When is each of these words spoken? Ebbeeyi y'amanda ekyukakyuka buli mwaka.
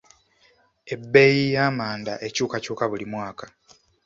Ebbeeyi 0.93 1.43
y'amanda 1.55 2.13
ekyukakyuka 2.27 2.83
buli 2.91 3.05
mwaka. 3.13 3.45